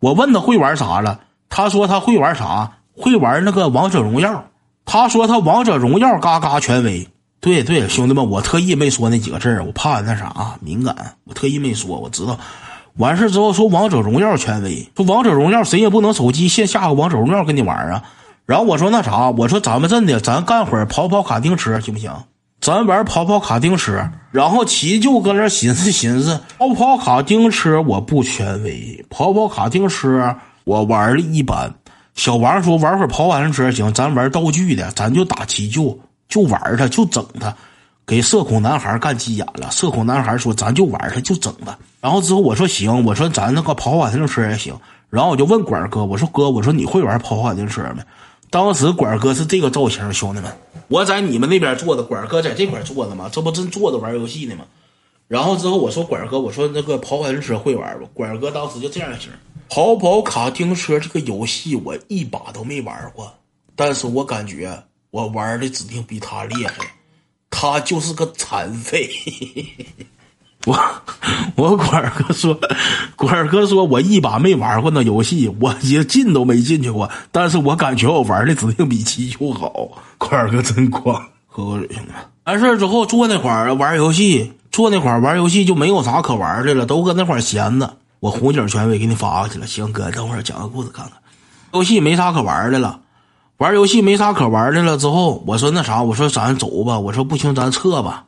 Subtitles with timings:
[0.00, 4.44] 我问他会玩啥了，他说他会玩啥，会玩那个王者荣耀。
[4.84, 7.08] 他说他王者荣耀嘎嘎权威。
[7.40, 11.98] 对对，兄弟们，我特意没说那几个字，我怕那啥敏感，我特意没说。
[11.98, 12.38] 我知道，
[12.96, 18.02] 完事之后说王者荣耀权威，说王者荣耀谁也不能手机先下个王者荣耀跟你玩啊。
[18.46, 22.12] 然后我说那啥，我说咱们真的，咱干会儿跑跑卡丁车行不行？
[22.66, 24.10] 咱玩跑跑卡丁车。
[24.32, 31.72] 然后齐就搁那寻思寻思，跑跑卡丁车我不权威，跑跑卡丁车我玩的一般。
[32.16, 35.96] 小王说玩会跑跑卡丁车行，咱玩道具的，咱就打齐就。
[36.28, 37.54] 就玩他，就整他，
[38.04, 39.70] 给社恐男孩干急眼了。
[39.70, 44.74] 社恐男孩说：“咱就玩他，就整他。”然后之后我说：“行，我说咱那个跑跑卡丁车也行。”
[45.08, 48.02] 然后我就问管哥：“我说哥，我说你会玩跑卡丁车没？”
[48.50, 50.50] 当时管哥是这个造型，兄弟们，
[50.88, 54.66] 我在你们那边坐的，管哥在这块坐的嘛，这不正坐着玩游戏呢吗？
[55.28, 59.30] 然后之后我说：“管哥，我说那个跑卡丁车会玩不？”管哥当时就这样型
[59.68, 63.32] ：“跑跑卡丁车这个游戏我一把都没玩过，
[63.74, 66.74] 但是我感觉。”我玩的指定比他厉害，
[67.48, 69.08] 他就是个残废。
[70.66, 70.76] 我
[71.54, 72.58] 我管哥说，
[73.14, 77.08] 管哥说我一把没玩过那游戏，我也进都没进去过。
[77.30, 79.70] 但是我感觉我玩的指定比七舅好。
[80.18, 81.14] 管哥真狂，
[81.46, 82.12] 喝口水兄弟。
[82.44, 87.96] 完事之后坐那块儿玩游戏，坐那块儿玩游戏就没有啥可玩的了，都搁那块儿闲着。
[88.18, 91.14] 我红警权威给你发过去了，行哥，等会儿讲个故事看看。
[91.74, 93.00] 游戏没啥可玩的了。
[93.58, 98.24] 玩游戏没啥可玩的了，之后我说那啥，我说咱走吧，我说不行，咱撤吧，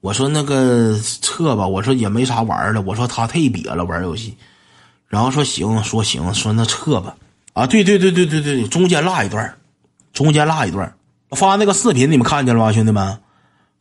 [0.00, 4.36] 我说那个撤吧，我说也没啥玩的，我说他太瘪了玩游戏，
[5.08, 7.16] 然后说行，说行，说那撤吧，
[7.52, 9.54] 啊，对对对对对对，中间落一段，
[10.12, 10.94] 中间落一段，
[11.30, 13.18] 发那个视频你们看见了吗，兄弟们？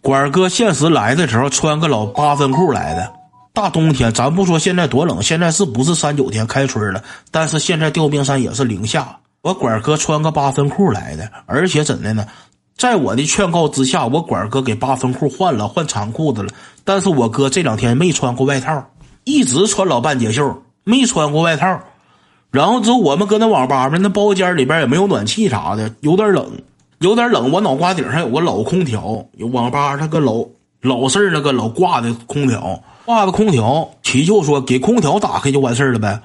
[0.00, 3.12] 管哥现实来的时候穿个老八分裤来的，
[3.52, 7.02] 大冬天，咱不说现在多冷，现在是不是三九天开春了？
[7.30, 9.18] 但是现在吊冰山也是零下。
[9.40, 12.26] 我管哥穿个八分裤来的，而且怎的呢？
[12.76, 16.50] 在我的劝告之下，我管哥给八分裤换了，换长裤子了。
[16.82, 18.84] 但是我哥这两天没穿过外套，
[19.24, 21.80] 一直穿老半截袖，没穿过外套。
[22.50, 26.46] 然后之后我们搁那网吧嘛，那包间里边也没有暖气啥的，有点冷，
[26.98, 27.50] 有点冷。
[27.50, 30.44] 我脑瓜顶上有个老空调，有网吧那个老
[30.82, 33.88] 老式那个老挂的空调，挂的空调。
[34.02, 36.20] 齐舅说给空调打开就完事了呗。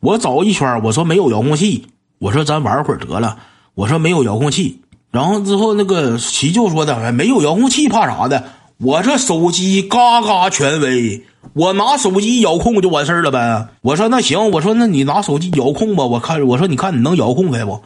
[0.00, 1.86] 我找一圈，我说没有遥控器。
[2.18, 3.38] 我说咱玩会儿得了，
[3.74, 8.44] 我说没有遥控器，然后之后那个齐舅说的，没有遥控器怕啥的？
[8.78, 13.68] 我这手机嘎嘎权威，我拿手机遥控就完事儿了呗。
[13.82, 17.82] 我说那行，我说那你拿手机遥控吧，我看我说你看你能遥控开不？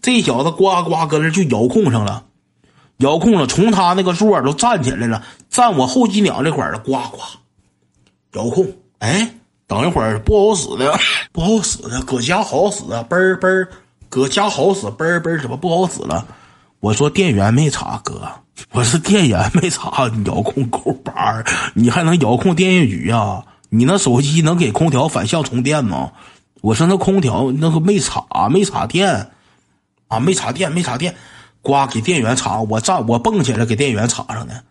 [0.00, 2.24] 这小子呱呱搁那就遥控上了，
[2.98, 7.18] 遥控了，从他那个座都站起来了，站我后脊梁这块儿了，呱呱，
[8.34, 8.66] 遥控，
[8.98, 9.34] 哎。
[9.66, 10.92] 等一会儿不好使的，
[11.30, 13.06] 不好使的，搁家好使啊！
[13.08, 13.68] 嘣儿嘣儿，
[14.08, 16.26] 搁家好使，嘣儿嘣儿，怎么不好使了？
[16.80, 18.26] 我说电源没插，哥，
[18.72, 23.44] 我是电源没插，遥控勾把你还能遥控电业局呀？
[23.68, 26.12] 你那手机能给空调反向充电吗？
[26.62, 29.30] 我说那空调那个没插，没插电，
[30.08, 31.14] 啊，没插电，没插电，
[31.60, 34.62] 呱，给电源插，我站，我蹦起来给电源插上的，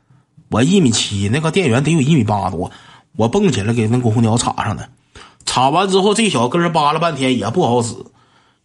[0.50, 2.72] 我一米七，那个电源得有一米八多。
[3.18, 4.90] 我蹦起来给那个空调插上的，
[5.46, 7.94] 插完之后这小跟儿扒拉半天也不好使，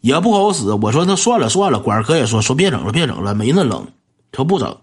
[0.04, 0.70] 也不好使。
[0.82, 3.86] 我说那算了算了，管哥也说说别整了别整了，没那冷，
[4.30, 4.76] 他不整。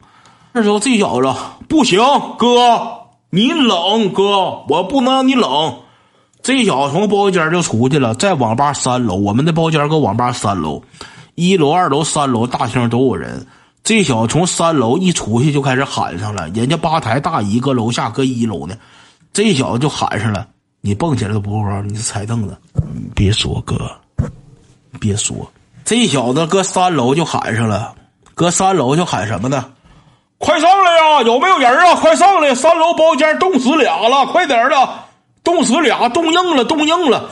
[0.51, 1.31] 那时候这小子
[1.69, 1.99] 不行，
[2.39, 2.47] 哥
[3.29, 5.75] 你冷哥，我不能让你冷。
[6.41, 10.81] 这小子从包间就出去了，在网吧三楼，我们的包间搁网吧三楼，
[11.35, 13.45] 一楼、二楼、三楼大厅都有人。
[13.83, 18.75] 这小子从三楼一出去就开始喊上了，人家吧台大姨搁楼下搁一楼呢。
[19.31, 20.47] 这小子就喊上了，
[20.81, 22.57] 你蹦起来都不够高，你踩凳子。
[23.13, 23.77] 别说哥，
[25.01, 25.35] 别说，
[25.83, 27.95] 这小子搁三楼就喊上了，
[28.35, 29.65] 搁三楼就喊什么呢？
[30.37, 31.21] 快上来呀！
[31.23, 31.95] 有没有人啊？
[31.95, 32.53] 快上来！
[32.53, 34.89] 三楼包间冻死俩了，快点的，
[35.43, 37.29] 冻死俩，冻硬了，冻硬了。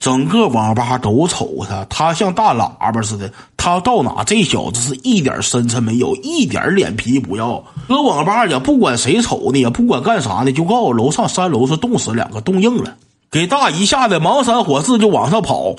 [0.00, 3.32] 整个网吧都瞅他，他像大喇叭似的。
[3.56, 7.62] 他到哪，这小子是一点深沉没有，一点脸皮不要。
[7.86, 12.94] 搁网吧也不管谁瞅呢，也不管干啥呢，就告诉楼上三楼是冻死两个，冻硬了。
[13.30, 15.76] 给大姨吓得忙三火四就往上跑。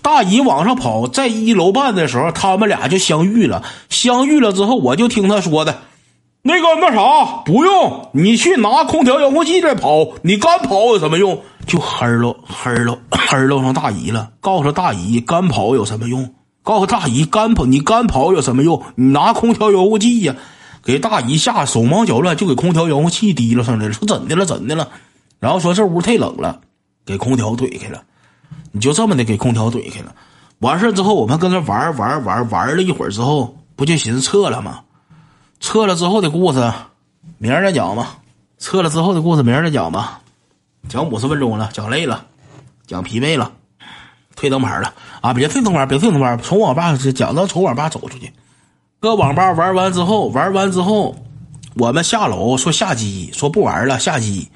[0.00, 3.62] 大姨往上跑，在一楼半的时候，他们俩就相遇了。
[3.90, 5.78] 相遇了之后，我就听他说的。
[6.42, 11.40] 那个那啥不用，你去拿空调遥控器再跑，你干跑有什么用？
[11.66, 16.34] 就黑了黑了黑了上大姨了，告诉大姨干跑有什么用？
[16.64, 18.82] 告诉大姨干跑你干跑有什么用？
[18.96, 20.34] 你拿空调遥控器呀！
[20.84, 23.92] 给大姨吓手忙脚乱，就给空调遥控器提溜上来了。
[23.92, 24.44] 说怎的了？
[24.44, 24.88] 怎的了？
[25.38, 26.60] 然后说这屋太冷了，
[27.06, 28.02] 给空调怼开了。
[28.72, 30.14] 你就这么的给空调怼开了。
[30.58, 34.80] 完事之后，我们跟那玩玩玩玩了一会儿之后，不就寻思撤了吗？
[35.60, 36.72] 撤了之后的故事，
[37.38, 38.18] 明儿再讲吧。
[38.58, 40.20] 撤了之后的故事，明儿再讲吧。
[40.88, 42.26] 讲五十分钟了，讲累了，
[42.86, 43.52] 讲疲惫了，
[44.34, 45.32] 退灯牌了啊！
[45.32, 48.32] 别退灯牌，别退灯牌，从网吧讲到从网吧走出去。
[48.98, 51.14] 搁网吧玩完之后，玩完之后，
[51.74, 54.48] 我们下楼说下机，说不玩了下机。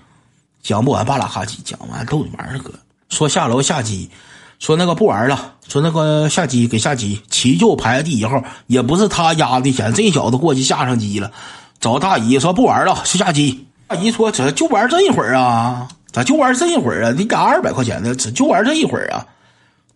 [0.62, 2.72] 讲不完巴拉哈机，讲完逗你玩儿哥。
[3.08, 4.10] 说下楼下机。
[4.58, 11.30] 说那个不玩了，说那个下机给下机，齐就排在第一号，也不是他压的钱，这小子过去下上机了，
[11.78, 13.66] 找大姨说不玩了去，下机。
[13.86, 17.14] 大姨说这就玩这一会儿啊，咋就玩这一会儿啊？
[17.14, 19.26] 你给二百块钱呢，只就玩这一会儿啊？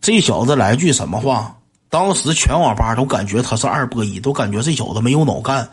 [0.02, 1.56] 这小子来句什么话？
[1.88, 5.66] 当时全网吧都感觉他是二波一，都感觉这小子没有脑干。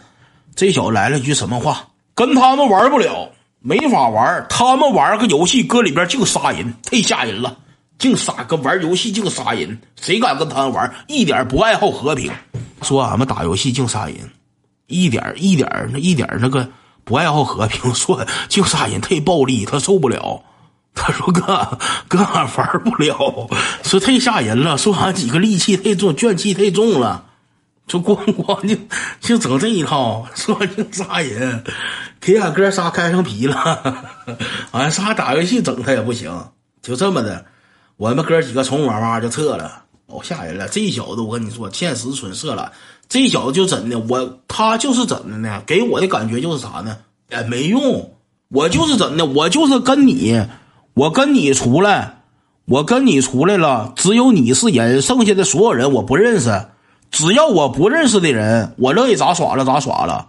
[0.55, 1.87] 这小子来了句什么话？
[2.15, 7.57] 跟他们玩不了，没法玩，他们玩个游戏搁里边净杀人，太吓人了。
[7.97, 10.93] 净杀，跟玩游戏净杀人，谁敢跟他们玩？
[11.07, 12.31] 一点不爱好和平。
[12.83, 14.15] 说俺们打游戏净杀人，
[14.85, 16.69] 一点一点那一点那个
[17.03, 17.91] 不爱好和平。
[17.95, 20.43] 说净杀人太暴力，他受不了。
[20.93, 21.77] 他说哥，
[22.07, 23.49] 哥俺玩不了，
[23.83, 24.77] 说太吓人了。
[24.77, 27.25] 说俺几个戾气太重，怨气太重了。
[27.87, 28.75] 就咣咣就
[29.21, 31.63] 就整这一套，说净杀人，
[32.19, 34.03] 给俺哥仨开上皮了。
[34.71, 36.31] 俺仨打游戏整他也不行，
[36.81, 37.45] 就这么的。
[37.97, 40.67] 我们哥几个从网吧就撤了，老吓人了。
[40.67, 42.71] 这小子，我跟你说，见识蠢色了。
[43.09, 45.63] 这小子就怎的，我他就是怎的呢？
[45.65, 46.97] 给我的感觉就是啥呢？
[47.31, 48.11] 也没用。
[48.49, 50.41] 我就是怎的，我就是跟你，
[50.93, 52.21] 我跟你出来，
[52.65, 56.65] 我跟你出来了，只有你是人，剩下的所有人我不认识。
[57.09, 60.27] 只要我不认识的人，我乐意咋耍了咋耍了，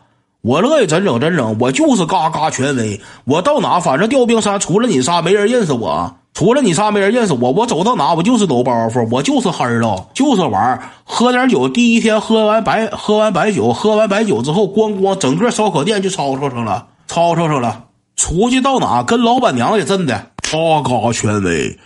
[0.49, 1.59] 我乐意怎整怎整。
[1.61, 6.15] 我就是嘎嘎权威，我到哪反正调兵山，除了你仨，没人认识我。
[6.33, 11.69] 除了你仨没人认识我，我走到哪我就是抖包袱，我就是黑了，就是玩喝点酒。
[11.69, 17.85] 第一天喝完白喝完白酒，喝完白酒之后，咣咣整个烧烤店就吵吵上了，吵吵上了。
[18.17, 20.15] 出去到哪跟老板娘也真的
[20.51, 21.79] 嘎嘎权威，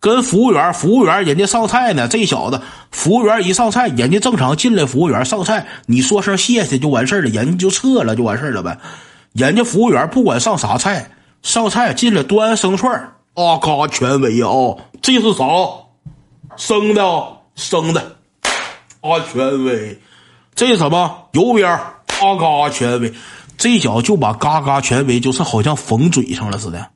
[0.00, 2.60] 跟服务员服务员人家上菜呢，这小子
[2.90, 8.78] 服务员一上菜，人家正常进来，服务员上菜，你说声谢谢就完事了，人家就撤了就完事了呗。
[9.32, 11.10] 人家服务员不管上啥菜，
[11.42, 14.76] 上菜进来端生串阿嘎权威啊！
[15.02, 15.44] 这是啥？
[16.56, 17.02] 生的，
[17.54, 18.16] 生的。
[19.00, 20.00] 阿权威，
[20.54, 21.68] 这是什么油边？
[21.68, 23.12] 阿嘎权威，
[23.58, 26.88] 这小子就把嘎嘎权威就是好像缝嘴上了似的。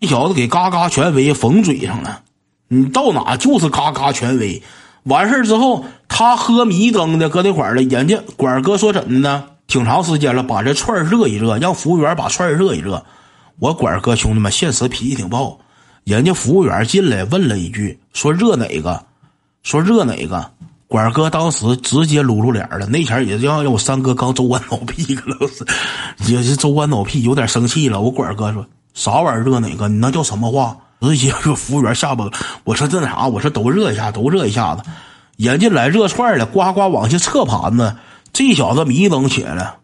[0.00, 2.22] 这小子给嘎嘎权威缝嘴上了。
[2.68, 4.62] 你到哪就是嘎嘎权威。
[5.04, 7.82] 完事之后，他喝迷瞪的搁那块儿了。
[7.82, 9.44] 人家管哥说怎的呢？
[9.66, 13.04] 挺长时间了，把这串热一热，让服务员把串热一热。
[13.58, 15.58] 我管哥兄弟们，现实脾气挺暴。
[16.04, 19.04] 人家服务员进来问了一句：“说热哪个？
[19.62, 20.50] 说热哪个？”
[20.88, 22.86] 管哥当时直接撸撸脸了。
[22.86, 28.00] 那前也让让我三哥刚周完脑屁，可能是也是周完脑屁，有点生气了。
[28.00, 29.86] 我管哥说：“啥玩意儿热哪个？
[29.88, 32.28] 你那叫什么话？”直接说服务员下巴。
[32.64, 33.26] 我说这那啥？
[33.26, 34.82] 我说都热一下，都热一下子。
[35.36, 37.96] 人家来热串了，呱呱往下撤盘子。
[38.32, 39.76] 这小子迷瞪起来了，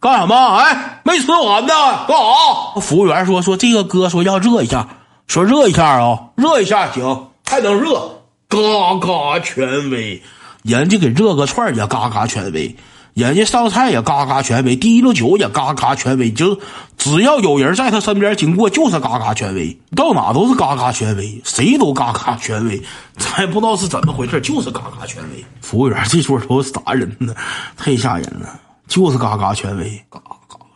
[0.00, 0.34] 干什么？
[0.56, 1.74] 哎，没吃完呢，
[2.06, 2.80] 干啥？
[2.80, 4.88] 服务员说：“说这个哥说要热一下。”
[5.28, 8.58] 说热一下啊，热一下行，还能热，嘎
[8.98, 10.22] 嘎权威，
[10.62, 12.74] 人家给热个串也嘎嘎权威，
[13.18, 16.60] 人家上菜也嘎嘎权威，提溜酒也嘎嘎权威，就
[16.96, 22.80] 只要有人在他身边经过，就是嘎嘎权威，到哪都是嘎嘎权威，谁都嘎嘎权威，
[23.18, 25.44] 咱也不知道是怎么回事，就是嘎嘎权威。
[25.60, 27.34] 服务员这桌都是啥人呢？
[27.76, 30.28] 太吓人了，就是嘎嘎权威，嘎嘎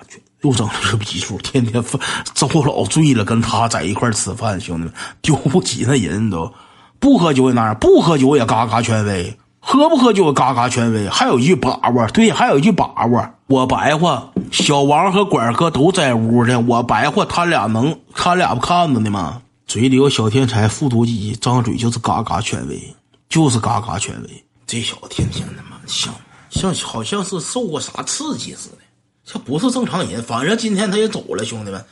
[0.09, 0.21] 权。
[0.41, 2.01] 又整了个逼数，天天饭
[2.35, 6.53] 周老醉了，跟他在一块吃饭，兄弟们丢不起那人都
[6.99, 11.09] 不喝酒也那样，不喝酒也嘎嘎权威，喝不喝酒嘎嘎权威。
[11.09, 19.41] 还有一句把握，对，还有一句把握，我白话小王和管哥都在屋呢，我白话他俩能，他俩不看着呢吗？
[19.67, 22.95] 嘴里有小天才复读机，张嘴就是嘎嘎权威，
[23.29, 24.45] 就是嘎嘎权威。
[24.67, 26.13] 这小子天天他妈像
[26.51, 28.79] 像好像是受过啥刺激似的。
[29.25, 31.83] 这不是正常人，反正今天他也走了，兄弟们，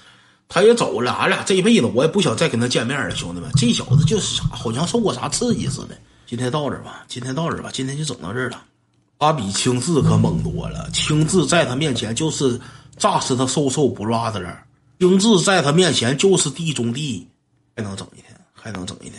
[0.49, 5.97] 他也走了，俺俩这辈子我也不想再跟他见面了，兄弟们，这小子就是啥，好像受过啥刺激似的。
[6.31, 8.63] 今天到这吧，今天到这吧，今天就整到这儿了。
[9.19, 12.57] 他比青志可猛多了，青志在他面前就是
[12.97, 14.57] 炸死他瘦瘦不拉的了，
[15.01, 17.27] 青志在他面前就是地中地，
[17.75, 19.15] 还能整一天，还能整一天。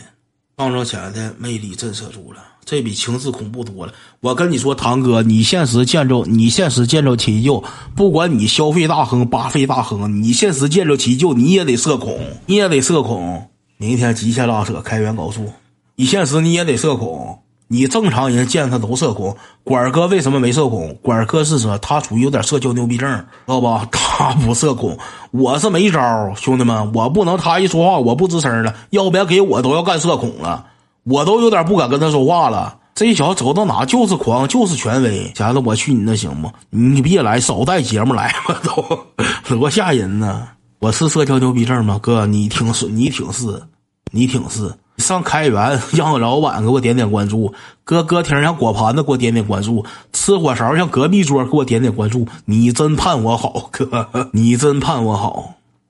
[0.55, 3.93] 放上钱的魅力震慑住了，这比情字恐怖多了。
[4.21, 7.61] 我跟你说，堂哥，你现实见着你现实见着奇舅，
[7.93, 13.49] 不管你消费大亨、巴菲大亨，你现实见着奇舅，你也得社恐，你也得社恐。
[13.75, 15.51] 明天极限拉扯，开源高速。
[15.95, 17.39] 你现实你也得社恐。
[17.67, 19.33] 你正常人见他都社恐，
[19.63, 20.93] 管哥为什么没社恐？
[21.01, 23.87] 管哥是说他属于有点社交牛逼症，知道吧？
[23.93, 24.97] 他不社恐，
[25.31, 30.65] 我是没招兄弟们，我不能他一说话我不吱声了，要不然给我都要干社恐了，
[31.05, 32.77] 我都有点不敢跟他说话了。
[32.93, 35.31] 这小子走到哪就是狂，就是权威。
[35.33, 36.51] 家子，我去你那行不？
[36.71, 38.99] 你别来，少带节目来吧，都
[39.55, 40.45] 多吓人呢！
[40.79, 41.97] 我是社交牛逼症吗？
[42.01, 43.61] 哥，你挺是，你挺是，
[44.11, 44.69] 你挺是。
[45.01, 47.53] 上开源让老板给我点点关注，
[47.83, 52.25] 搁歌厅让果盘子给我点点关注，吃火勺让隔壁桌给我点点关注。
[52.45, 55.55] 你真盼我好，哥，你真盼我好。